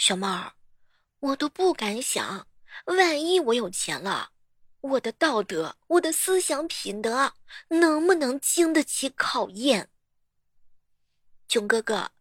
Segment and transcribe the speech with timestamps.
[0.00, 0.54] 小妹儿，
[1.18, 2.46] 我都不敢想，
[2.86, 4.30] 万一我有钱了，
[4.80, 7.34] 我的道德、我的思想品德
[7.68, 9.90] 能不能经得起考验？
[11.46, 12.12] 囧哥哥，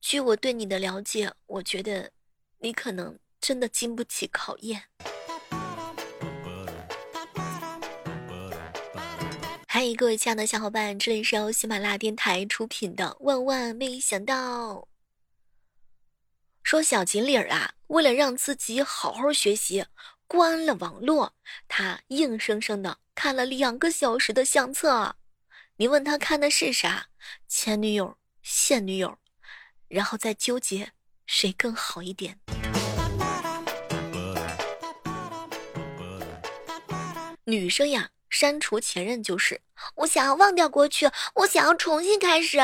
[0.00, 2.10] 据我对你的了解，我觉得
[2.60, 4.84] 你可能真的经不起考验。
[9.68, 14.72] 嗨，各位亲爱的小伙伴，这里是由喜马拉雅电台出品的《万万没想到》。
[16.62, 19.84] 说小锦鲤儿啊，为了让自己好好学习，
[20.26, 21.34] 关了网络，
[21.66, 25.16] 他硬生生的看了两个小时的相册。
[25.76, 27.08] 你问他看的是啥？
[27.48, 29.18] 前女友、现女友，
[29.88, 30.92] 然后再纠结
[31.26, 32.38] 谁更好一点。
[37.44, 38.10] 女生呀。
[38.32, 39.60] 删除前任就是
[39.96, 42.58] 我想要忘掉过去，我想要重新开始。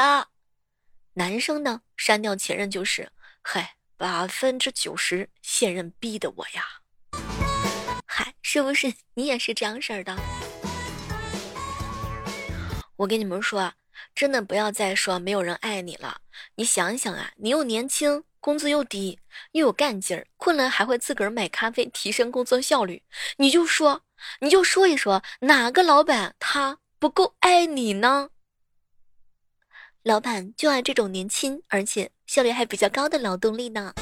[1.15, 3.11] 男生呢，删掉前任就是，
[3.43, 6.65] 嘿，百分之九十现任逼的我呀。
[8.07, 10.17] 嗨，是不是你也是这样式儿的？
[12.97, 13.73] 我跟你们说，
[14.15, 16.21] 真的不要再说没有人爱你了。
[16.57, 19.19] 你想想啊，你又年轻，工资又低，
[19.53, 23.03] 又有干劲儿，困了还会自个儿买咖啡提升工作效率，
[23.39, 24.03] 你就说。
[24.41, 28.31] 你就说一说哪个老板他不够爱你呢？
[30.07, 33.93] 老板就爱这种年轻而且效率还比较高的劳动力呢。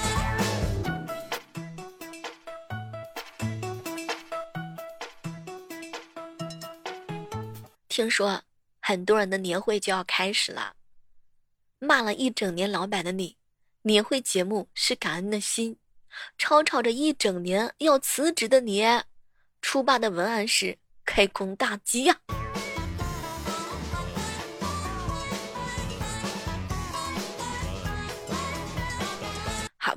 [7.89, 8.43] 听说
[8.81, 10.75] 很多人的年会就要开始了，
[11.79, 13.39] 骂了一整年老板的你，
[13.81, 15.77] 年会节目是感恩的心；
[16.37, 18.85] 吵吵着一整年要辞职的你。
[19.63, 22.21] 初八的文案是开工大吉呀！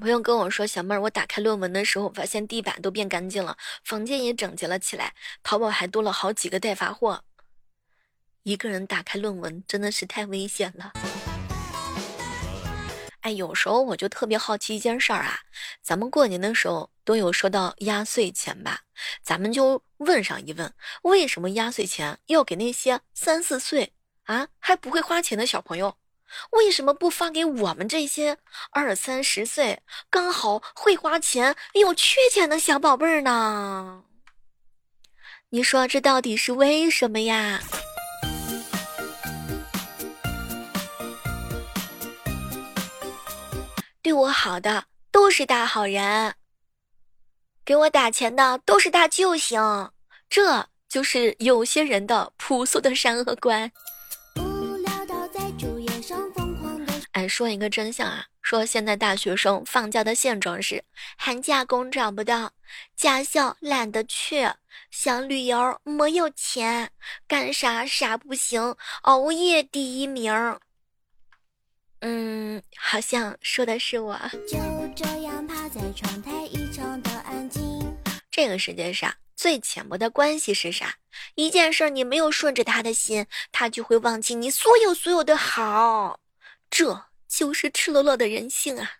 [0.07, 5.13] 朋友跟我说：“小妹儿，我打开论文的时候，发现地板都变干净了，房间也整洁了起来，
[5.43, 7.25] 淘宝还多了好几个待发货。”
[8.43, 10.93] 一个人打开论文真的是太危险了。
[13.19, 15.39] 哎，有时候我就特别好奇一件事儿啊，
[15.81, 18.83] 咱们过年的时候都有收到压岁钱吧？
[19.21, 23.91] 咱们就问上一问，为什么压岁钱要给那些三四岁
[24.23, 25.97] 啊还不会花钱的小朋友？
[26.51, 28.37] 为什么不发给我们这些
[28.71, 34.03] 二三十岁刚好会花钱又缺钱的小宝贝儿呢？
[35.49, 37.61] 你说这到底是为什么呀？
[44.01, 46.33] 对我好的都是大好人。
[47.65, 49.91] 给我打钱的都是大救星，
[50.29, 53.69] 这就是有些人的朴素的善恶观。
[57.27, 60.81] 哎，说一个真相啊，说现在大学生放假的现状是：
[61.17, 62.53] 寒假工找不到，
[62.95, 64.49] 驾校懒得去，
[64.91, 66.89] 想旅游没有钱，
[67.27, 70.57] 干啥啥不行，熬夜第一名。
[71.99, 74.17] 嗯，好像说的是我。
[74.47, 74.57] 就
[74.95, 77.61] 这样趴在窗台一场的安静。
[78.31, 80.95] 这个世界上最浅薄的关系是啥？
[81.35, 86.21] 一件事你没有顺着他的心，他就会忘记你所有所有的好。
[86.69, 88.91] 这就是赤裸裸的人性啊！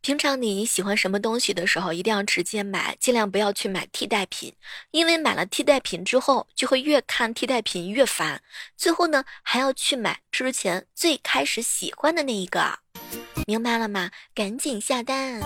[0.00, 4.54] 平常你喜欢什么东西的时候，一定要直接买，尽量不要去买替代品，
[4.90, 8.42] 因为买了替代品之后，就会越看替代品越烦，
[8.76, 12.80] 最后呢还要去买之前最开始喜欢的那一个，
[13.46, 14.10] 明白了吗？
[14.34, 15.40] 赶紧下单。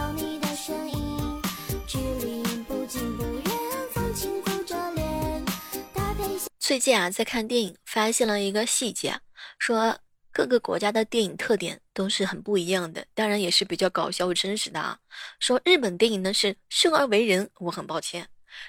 [6.69, 9.19] 最近啊，在看电影，发现了一个细节，
[9.59, 9.99] 说。
[10.31, 14.99] 各个国家的电影特点都是很不一样的，当然也是比较搞笑、真实的啊。
[15.41, 18.23] 说日本电影呢是生而为人，我很抱歉；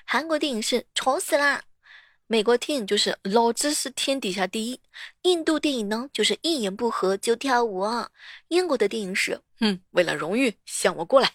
[0.06, 1.60] 韩国电影是丑死啦；
[2.26, 4.80] 美国电影就是老子是天底下第一；
[5.24, 8.08] 印度电影呢就是一言不合就跳舞；
[8.48, 11.34] 英国的电影是哼，为了荣誉向我过来。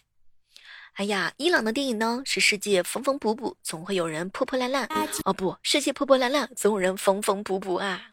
[0.95, 4.89] 哎呀，伊朗的电影呢是世界缝缝补补，总会有人破破烂烂。
[5.25, 8.13] 哦不，世界破破烂烂，总有人缝缝补补啊。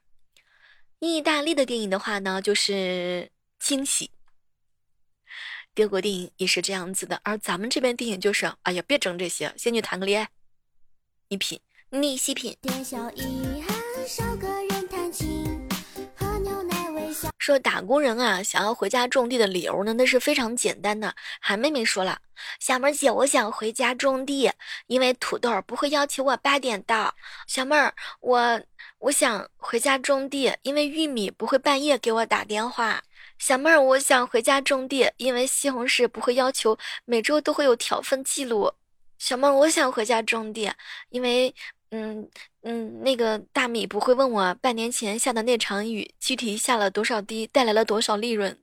[0.98, 3.30] 意大利的电影的话呢，就是
[3.60, 4.10] 惊喜；
[5.76, 10.30] 德国电影也是这样子的，而咱们这边电影就是，哎呀，别整这些，先去谈个恋爱。
[11.30, 11.60] 你品，
[11.92, 12.58] 你细品。
[17.42, 21.16] 说打工人啊，想要回家种地的理由呢，那是非常简单的。
[21.40, 22.20] 韩妹妹说了，
[22.60, 24.52] 小妹儿姐，我想回家种地，
[24.86, 27.16] 因为土豆不会要求我八点到。
[27.48, 28.62] 小妹儿，我
[29.00, 33.02] 我想回家种地，因为玉米不会半夜给我打电话。
[33.40, 38.72] 小妹儿，我想回家种地，因为西红柿不会要求每周都会有调分记录。
[39.18, 40.72] 小妹儿，我想回家种地，
[41.10, 41.56] 因为，
[41.92, 42.28] 嗯
[42.64, 48.58] 嗯，那个大米不会问我半年前下的那场雨具体下了多少滴，带来了多少利润。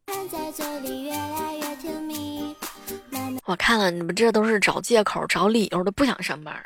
[3.44, 6.62] 我看了你们这都是找借口、找理由的，不想上班。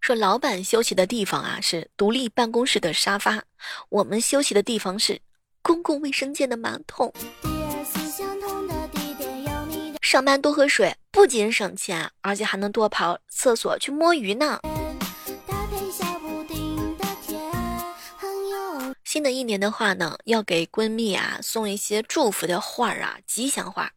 [0.00, 3.42] 说老板休息的地方啊是独立办公室的沙发，
[3.88, 5.20] 我们休息的地方是。
[5.62, 7.12] 公共卫生间的马桶。
[10.00, 14.58] 上班多喝水，不仅省钱，而且还能多跑厕所去摸鱼呢。
[19.10, 23.92] 新的一年的话呢，要给闺蜜啊送一些祝福的话啊，吉祥话。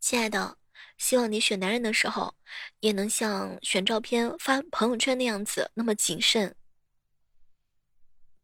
[0.00, 0.56] 亲爱的，
[0.98, 2.34] 希望你选男人的时候，
[2.80, 6.56] 也能像选照片发朋友圈那样子那么谨慎。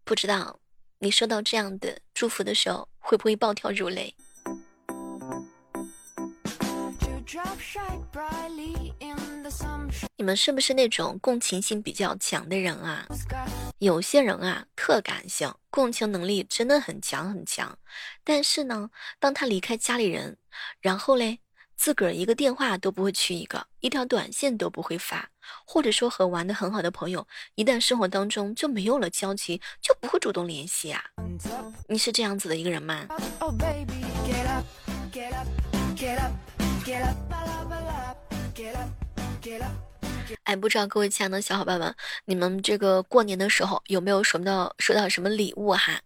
[0.04, 0.60] 不知道。
[1.00, 4.14] 你收到这样的祝福的时候，会不会暴跳如雷？
[10.16, 13.06] 你们是不是那种共情性比较强的人啊？
[13.78, 17.78] 有些人啊，特感性，共情能力真的很强很强。
[18.24, 20.36] 但是呢，当他离开家里人，
[20.80, 21.40] 然后嘞？
[21.76, 25.30] 自个儿一个电话都不会去一个，一条短信都不会发，
[25.64, 31.00] 或者说和玩的很好的朋友，一旦生活当中就没有了交集，就不会主动联系啊。
[31.86, 33.06] 你是这样子的一个人吗？
[40.44, 41.94] 哎，不知道各位亲爱的小伙伴们，
[42.26, 46.00] 你们这个过年的时候有没有收到收到什么礼物哈？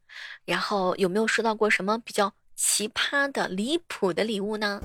[0.44, 4.80] 然后有没有收到过什么比较奇葩的、离谱的礼物呢？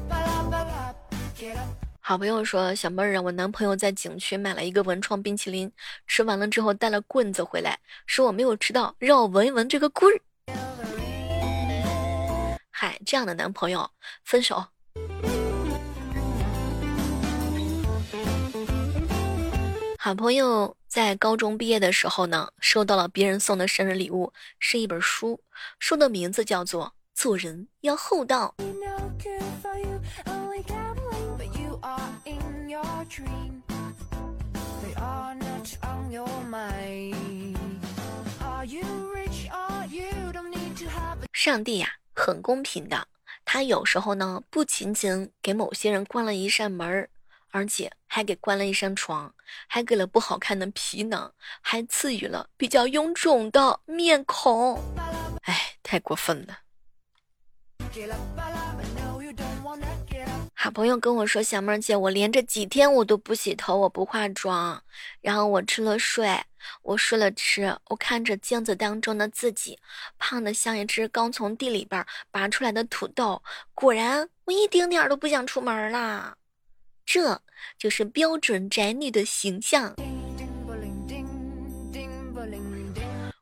[2.00, 5.72] 好朋友说：“小妹儿啊，我男朋友在景区买了一个文创冰淇淋，
[6.08, 10.22] 吃完了之后带了棍子回来，说我没有吃到，让我闻一闻这个棍儿。
[12.72, 13.90] 嗨，这样的男朋友
[14.24, 14.66] 分手。”
[20.08, 25.42] 好朋友在高中毕业的时候呢，收到了别人送的生日礼物，是一本书，
[25.80, 28.56] 书的名字叫做《做人要厚道》。
[41.34, 43.06] 上帝呀，很公平的。
[43.44, 47.10] 他有时候呢，不仅仅给某些人关了一扇门
[47.58, 49.34] 而且还给关了一扇窗，
[49.66, 54.80] 还给了不好看的皮囊，还赐予了比较臃肿的面孔。
[55.42, 56.60] 哎，太过分了。
[60.54, 64.84] 好朋友跟我说：“小妹姐，我连着几天我都不洗头，我不化妆，
[65.22, 66.30] 然后我吃了睡，
[66.84, 69.80] 我睡了吃，我看着镜子当中的自己，
[70.20, 73.42] 胖的像一只刚从地里边拔出来的土豆。
[73.74, 76.38] 果然，我一丁点儿都不想出门了。
[77.06, 77.42] 这
[77.78, 79.96] 就是标准宅女的形象。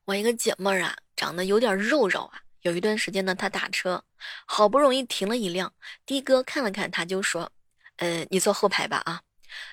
[0.05, 4.03] 我一个姐妹儿啊，长得有点肉肉啊。”有一段时间呢，她打车，
[4.47, 5.71] 好不容易停了一辆，
[6.07, 7.51] 的哥看了看她，就说
[7.97, 9.21] ：“呃，你坐后排吧。”啊，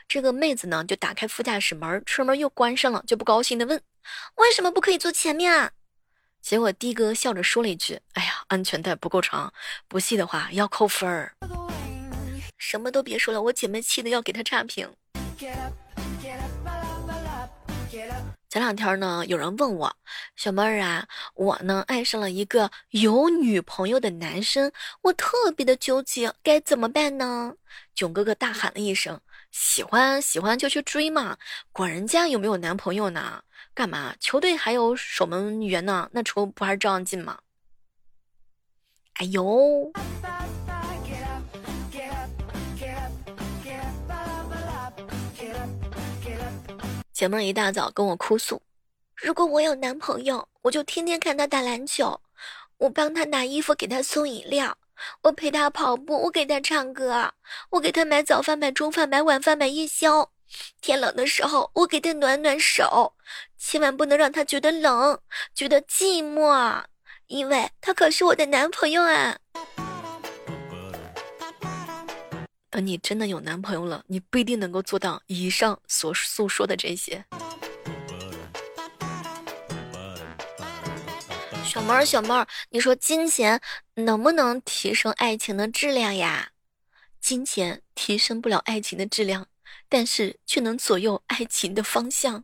[0.07, 3.81] 这个妹子呢，就打开副驾驶门，车门又关上了，就不高兴的问
[4.37, 5.73] ：“为什么不可以坐前面啊？”
[6.43, 9.55] 结果的哥笑着说了一句：“哎呀，安全带不够长，
[9.89, 11.35] 不系的话要扣分儿。”
[12.63, 14.89] 什么都别说了，我姐妹气的要给他差评。
[18.49, 19.93] 前两天呢，有人问我，
[20.37, 24.71] 小妹儿啊，我呢爱上了一个有女朋友的男生，
[25.03, 27.57] 我特别的纠结，该怎么办呢？
[27.97, 31.37] 囧哥哥大喊了一声：“喜欢喜欢就去追嘛，
[31.73, 33.43] 管人家有没有男朋友呢？
[33.75, 34.15] 干嘛？
[34.21, 37.41] 球队还有守门员呢，那球不还是照样进吗？”
[39.19, 39.93] 哎呦！
[47.23, 48.61] 姐妹一大早跟我哭诉
[49.15, 52.21] ：“如果我有男朋友，我就天天看他打篮球，
[52.79, 54.77] 我帮他拿衣服，给他送饮料，
[55.23, 57.33] 我陪他跑步，我给他唱歌，
[57.71, 60.33] 我给他买早饭、买中饭、买晚饭、买夜宵。
[60.81, 63.15] 天冷的时候，我给他暖暖手，
[63.57, 65.17] 千万不能让他觉得冷，
[65.55, 66.83] 觉得寂寞，
[67.29, 69.39] 因为他可是我的男朋友啊。”
[72.73, 77.23] 等你真的有男朋友了，你不一定能够做到以上所诉说的这些。
[81.63, 83.61] 小妹儿，小妹儿，你说金钱
[83.97, 86.53] 能不能提升爱情的质量呀？
[87.21, 89.47] 金钱提升不了爱情的质量，
[89.91, 92.43] 但是却能左右爱情的方向。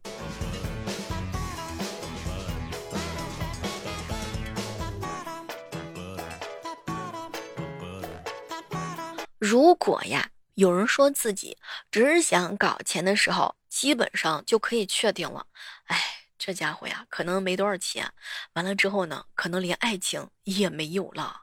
[9.38, 11.56] 如果呀，有人说自己
[11.92, 15.46] 只想搞钱的时候，基本上就可以确定了。
[15.84, 15.96] 哎，
[16.36, 18.12] 这家伙呀，可能没多少钱。
[18.54, 21.42] 完了之后呢，可能连爱情也没有了。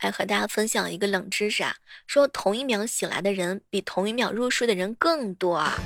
[0.00, 5.78] 来和大家分享一个冷知识啊，说同一秒醒来的人比同一秒入睡的人更多啊。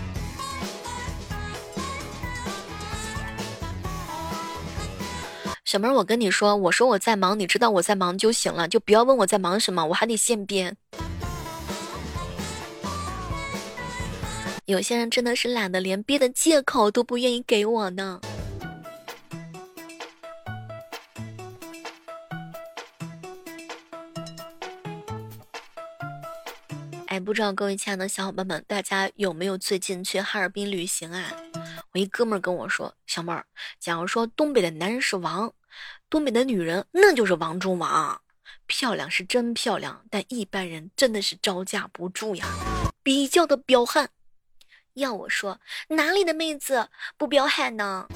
[5.67, 10.77] 小妹儿，我跟你说，我说我在忙，你知道我在忙就行了，就不要问我在忙什么，我还得现编。
[14.67, 18.21] 有些人真的是懒得连编的借口都不愿意给我呢。
[27.09, 31.33] 哎，不知道各位亲爱的小伙伴们，大家有没有最近去哈尔滨旅行啊？
[31.93, 33.45] 我一哥们儿跟我说，小妹儿，
[33.81, 35.53] 假如说东北的男人是王。
[36.09, 38.21] 东北的女人那就是王中王，
[38.67, 42.47] 漂亮是真漂亮，但一般人真的是招架不住呀。
[43.03, 44.11] 比较的彪悍，
[44.95, 48.07] 要我说，哪里的妹子不彪悍呢？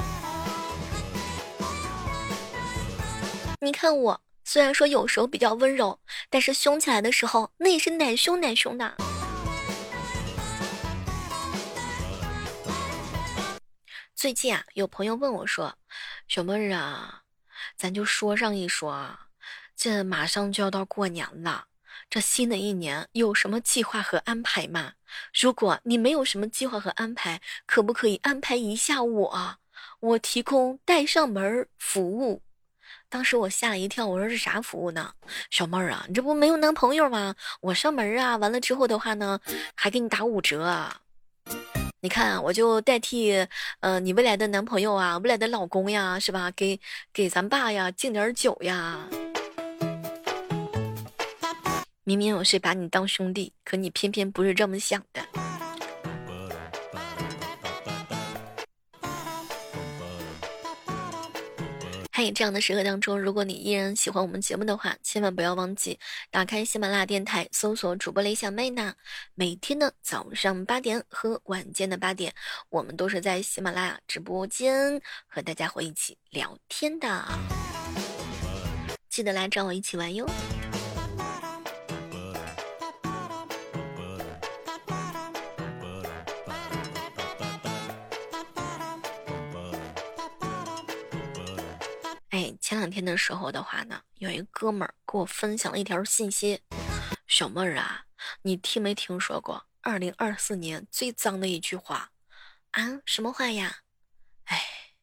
[3.61, 8.97] 你看我，虽然说有时候比较温柔，但是凶起来的时候，那也是奶凶奶凶的。
[14.15, 15.75] 最近啊，有朋友问我说
[16.29, 17.23] ：“小妹儿啊。”
[17.81, 19.29] 咱就说上一说啊，
[19.75, 21.65] 这马上就要到过年了，
[22.11, 24.93] 这新的一年有什么计划和安排吗？
[25.33, 29.57] 如果你没有什么计划和安排，可不可以安排一下我？
[30.01, 32.43] 我提供带上门服务。
[33.09, 35.15] 当时我吓了一跳，我说是啥服务呢？
[35.49, 37.35] 小妹儿啊，你这不没有男朋友吗？
[37.63, 39.41] 我上门啊，完了之后的话呢，
[39.75, 40.65] 还给你打五折。
[40.65, 41.01] 啊。
[42.03, 43.47] 你看，我就代替，
[43.81, 46.51] 呃，你未来的男朋友啊，未来的老公呀，是吧？
[46.53, 46.81] 给
[47.13, 49.07] 给咱爸呀敬点酒呀。
[52.05, 55.50] 明明我是把你当兄弟，可你偏偏不是这么想的。
[62.23, 65.99] 在这样的时刻当中，如果你依然喜欢我们节目的话，千万不要忘记
[66.31, 68.95] 打开喜马拉雅电台，搜索主播雷小妹呢。
[69.35, 72.35] 每天的早上八点和晚间的八点，
[72.69, 77.27] 我们都是在喜马拉雅直播间和大家伙一起聊天的，
[79.09, 80.29] 记得来找我一起玩哟。
[92.91, 96.61] 两天的时候的话呢，有一哥们儿给我分享了一条信息
[97.29, 98.05] ：“小妹儿啊，
[98.43, 102.11] 你听没听说过二零二四年最脏的一句话
[102.73, 102.99] 啊？
[103.07, 103.83] 什么话呀？
[104.47, 104.61] 哎，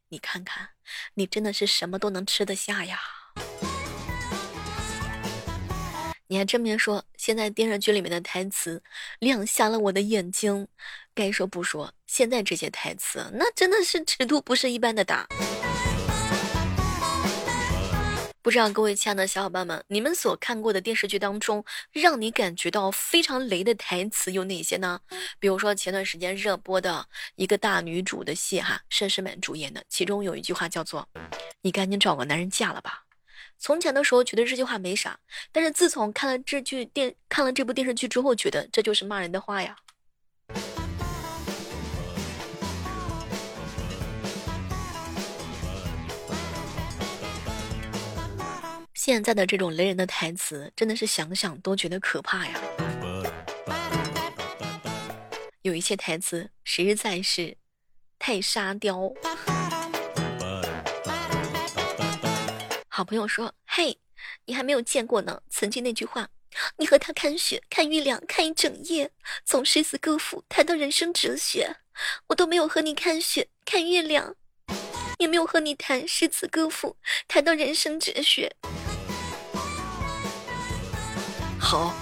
[0.10, 0.72] 你看看，
[1.14, 3.00] 你真的是什么都能吃得下呀！
[6.28, 8.84] 你还真别说，现在电视剧里面的台词
[9.20, 10.68] 亮瞎了我的眼睛。
[11.16, 15.26] 该说不说，现在这些台词那真的是尺度不是一般的大。”
[18.48, 25.02] 不知道各位亲爱的小伙伴们，你们所看过的电视剧当中，让你感觉到非常雷的台词有哪些呢？
[25.38, 31.06] 比如说前段时间热播的一个大女主的戏哈，佘诗曼主演的，其中有一句话叫做
[31.60, 33.04] ：“你赶紧找个男人嫁了吧。”
[33.60, 35.20] 从前的时候觉得这句话没啥，
[35.52, 39.76] 但是自从看了这剧电看了这部电视剧之后，觉得这就是骂人的话呀。
[49.08, 52.60] 现在的这种雷人的台词，真的是想想都觉得可怕呀。
[55.62, 57.56] 有一些台词实在是
[58.20, 59.10] 太沙雕。
[62.90, 63.98] 好朋友说：“嘿，
[64.44, 65.42] 你还没有见过呢。
[65.50, 66.28] 曾经那句话，
[66.76, 69.10] 你和他看雪、看月亮、看一整夜，
[69.46, 71.78] 从诗词歌赋谈到人生哲学，
[72.28, 74.36] 我都没有和你看雪、看月亮，
[75.18, 76.98] 也没有和你谈诗词歌赋，
[77.30, 78.54] 谈到人生哲学。”
[81.70, 81.94] 好，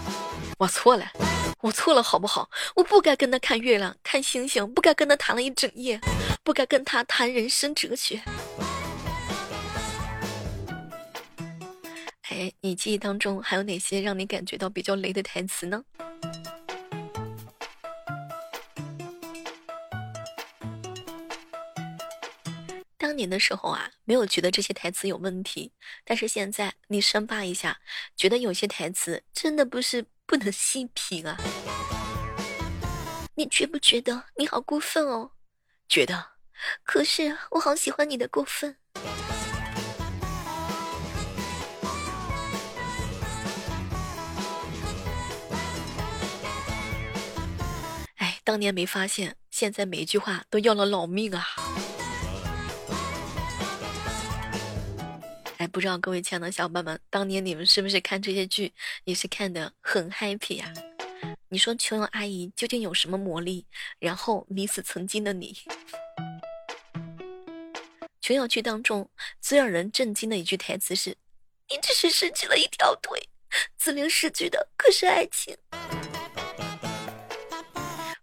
[0.60, 1.12] 我错了，
[1.60, 2.48] 我错了，好不好？
[2.76, 6.00] 我不该跟他看月亮、看星星，不该跟他谈了一整夜，
[6.44, 8.22] 不该跟他谈人生哲学。
[12.30, 15.84] 哎，你记忆当中还有哪些让你感觉到比较雷的台词呢？
[23.06, 25.72] 当年的时候啊，没有觉得这些台词有问题。
[26.04, 27.80] 但是现在你深扒一下，
[28.16, 31.38] 觉得有些台词真的不是不能细品啊。
[33.36, 35.34] 你觉不觉得你好过分哦？
[35.88, 36.30] 觉得
[36.84, 38.76] 可是我好喜欢你的过分。
[48.16, 51.46] 哎，当年没发现，现在每一句话都要了老命啊。
[55.76, 60.74] 不知道各位亲爱的小伙伴们，当年你们是不是看这些剧也是看的很 happy 呀？
[61.50, 63.66] 你说琼瑶阿姨究竟有什么魔力，
[64.00, 65.54] 然后迷死曾经的你？
[68.22, 69.10] 琼瑶剧当中
[69.42, 71.18] 最让人震惊的一句台词是
[71.70, 73.28] ：“你只是失去了一条腿，
[73.78, 75.58] 紫菱失去的可是爱情。”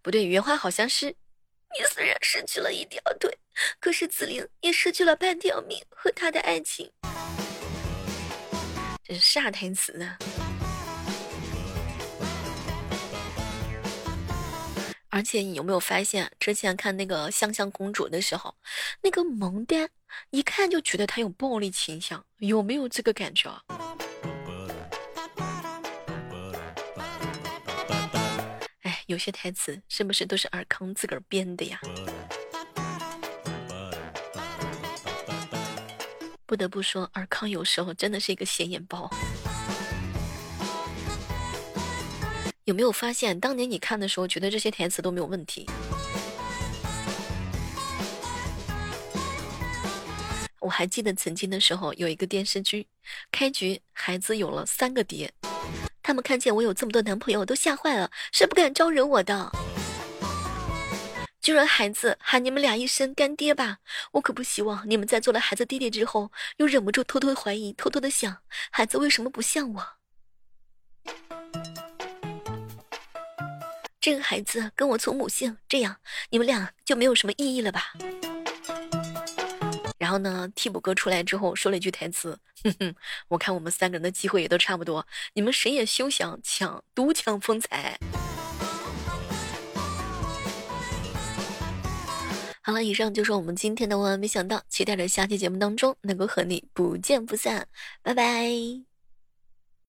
[0.00, 1.08] 不对，原话好像是
[1.78, 3.36] ：“你虽然失去了一条腿，
[3.78, 6.90] 可是紫菱也失去了半条命和他的爱情。”
[9.14, 10.16] 是啥台词呢？
[15.08, 18.54] 而且你有没有发现，之前看那个香香公主的时候，
[19.02, 19.90] 那个萌蛋
[20.30, 23.62] 一看就觉得她有暴力倾向，有没有这个感觉啊？
[28.80, 31.78] 哎，有些台词是不是都是尔康自个儿编的呀？
[36.46, 39.10] 不得不说，尔康有时候真的是一个显眼包。
[42.64, 45.68] 有没有发现，当年你看的时候，觉得这些台词都没有问题？
[50.60, 52.86] 我还记得曾经的时候，有一个电视剧，
[53.32, 55.32] 开局孩子有了三个爹，
[56.02, 59.50] 他们看见我有这么多男朋友，都吓坏了，是不敢招惹我的。
[61.42, 63.78] 就让孩子喊你们俩一声干爹吧，
[64.12, 68.38] 我可不希望你们在做了孩子爹爹之后，又忍不住偷偷怀疑，偷偷的想，
[68.70, 69.84] 孩子为什么不像我？
[74.00, 75.96] 这个孩子跟我从母姓，这样
[76.30, 77.92] 你们俩就没有什么意义了吧？
[79.98, 82.94] 然后呢，替补哥出来之后说了一句台词：“哼哼，
[83.26, 87.98] 我看我们三个人的机会也都差不多，你们谁也休想抢独抢风采。”
[92.64, 97.66] 好了，以上就是我们今天的万万没想到，期待着下期节目当中能够和你不见不散，
[98.02, 98.91] 拜拜。